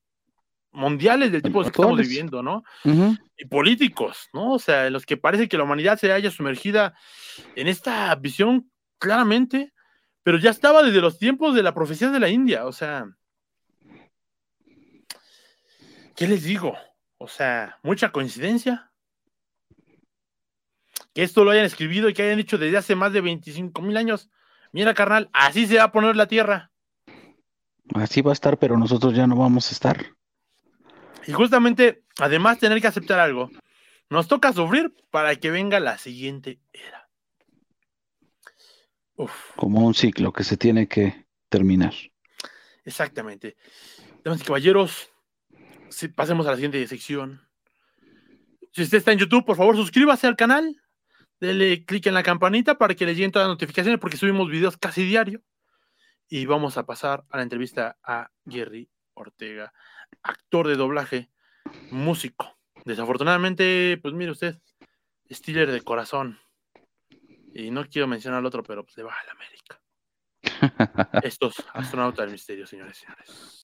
mundiales 0.75 1.33
del 1.33 1.43
tipo 1.43 1.63
que 1.63 1.69
estamos 1.69 1.99
viviendo, 1.99 2.43
¿no? 2.43 2.65
Y 2.85 3.47
políticos, 3.47 4.29
¿no? 4.33 4.53
O 4.53 4.59
sea, 4.59 4.87
en 4.87 4.93
los 4.93 5.07
que 5.07 5.17
parece 5.17 5.49
que 5.49 5.57
la 5.57 5.65
humanidad 5.65 5.99
se 5.99 6.13
haya 6.13 6.31
sumergida 6.31 6.95
en 7.55 7.69
esta 7.69 8.15
visión 8.17 8.71
claramente, 8.99 9.73
pero 10.23 10.39
ya 10.39 10.51
estaba 10.51 10.83
desde 10.83 11.01
los 11.01 11.19
tiempos 11.19 11.55
de 11.55 11.63
la 11.63 11.75
profecía 11.75 12.11
de 12.11 12.21
la 12.21 12.29
India, 12.29 12.67
o 12.67 12.73
sea, 12.73 13.07
¿qué 16.17 16.29
les 16.29 16.43
digo? 16.45 16.77
O 17.19 17.29
sea, 17.29 17.79
mucha 17.83 18.13
coincidencia. 18.13 18.91
Que 21.15 21.23
esto 21.23 21.45
lo 21.45 21.53
hayan 21.53 21.65
escribido 21.65 22.09
y 22.09 22.15
que 22.15 22.25
hayan 22.25 22.39
dicho 22.39 22.59
desde 22.59 22.77
hace 22.77 22.97
más 22.97 23.13
de 23.13 23.21
25 23.21 23.81
mil 23.83 23.97
años. 23.97 24.31
Mira, 24.73 24.95
carnal, 24.95 25.31
así 25.33 25.67
se 25.67 25.77
va 25.77 25.85
a 25.85 25.93
poner 25.93 26.17
la 26.17 26.27
tierra. 26.27 26.73
Así 27.95 28.21
va 28.21 28.33
a 28.33 28.33
estar, 28.33 28.59
pero 28.59 28.77
nosotros 28.77 29.15
ya 29.15 29.27
no 29.27 29.37
vamos 29.37 29.69
a 29.69 29.73
estar. 29.73 30.05
Y 31.27 31.33
justamente, 31.33 32.05
además, 32.19 32.59
tener 32.59 32.81
que 32.81 32.87
aceptar 32.87 33.19
algo, 33.19 33.51
Nos 34.11 34.29
toca 34.29 34.53
sufrir 34.53 34.95
para 35.11 35.35
que 35.37 35.51
venga 35.51 35.81
la 35.81 35.97
siguiente 35.97 36.61
era. 36.73 37.09
Como 39.57 39.87
un 39.87 39.95
ciclo 39.95 40.33
que 40.33 40.45
se 40.45 40.57
tiene 40.57 40.87
que 40.87 41.27
terminar. 41.49 41.95
Exactamente. 42.85 43.57
Damas 44.23 44.41
y 44.41 44.45
caballeros, 44.45 45.09
si 45.89 46.09
pasemos 46.09 46.47
a 46.47 46.51
la 46.51 46.57
siguiente 46.57 46.87
sección. 46.87 47.49
Si 48.73 48.83
usted 48.83 48.99
está 48.99 49.13
en 49.13 49.19
YouTube, 49.19 49.45
por 49.45 49.57
favor, 49.57 49.77
suscríbase 49.77 50.27
al 50.27 50.37
canal. 50.37 50.81
Dele 51.41 51.85
clic 51.85 52.07
en 52.07 52.15
la 52.15 52.23
campanita 52.23 52.77
para 52.77 52.95
que 52.95 53.07
le 53.07 53.15
lleguen 53.15 53.33
todas 53.33 53.49
las 53.49 53.55
notificaciones 53.55 54.01
porque 54.01 54.17
subimos 54.17 54.51
videos 54.51 54.77
casi 54.77 55.05
diario. 55.05 55.43
Y 56.29 56.47
vamos 56.47 56.77
a 56.77 56.87
pasar 56.87 57.25
a 57.31 57.37
la 57.37 57.43
entrevista 57.43 57.99
a 58.03 58.31
Jerry 58.49 58.91
Ortega, 59.15 59.73
actor 60.23 60.69
de 60.69 60.77
doblaje, 60.77 61.31
músico. 61.91 62.59
Desafortunadamente, 62.85 63.99
pues 64.03 64.15
mire 64.15 64.33
usted, 64.33 64.59
Steeler 65.31 65.71
de 65.71 65.83
corazón. 65.83 66.39
Y 67.55 67.71
no 67.71 67.85
quiero 67.87 68.09
mencionar 68.09 68.41
al 68.41 68.47
otro, 68.47 68.63
pero 68.63 68.85
pues 68.85 68.97
le 68.97 69.05
va 69.05 69.13
a 69.13 69.25
la 69.25 69.33
América. 69.33 69.81
Estos 71.23 71.65
astronautas 71.73 72.27
del 72.27 72.33
misterio, 72.33 72.67
señores 72.67 72.99
y 72.99 73.01
señores. 73.01 73.64